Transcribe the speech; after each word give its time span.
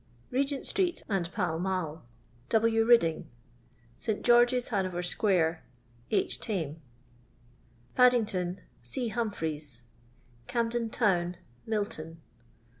Hcgent 0.33 0.65
street 0.65 1.03
andPall 1.11 1.61
raaU 1.61 2.01
W. 2.49 2.85
Ridding. 2.85 3.27
St. 3.99 4.23
Georgt.'^, 4.25 4.55
iianover 4.69 5.05
sq. 5.05 5.61
H. 6.09 6.39
Tame. 6.39 6.81
Paddin^Tton 7.95 8.61
C. 8.81 9.09
Humphries. 9.09 9.83
Camden 10.47 10.89
town 10.89 11.37
Milton. 11.67 12.19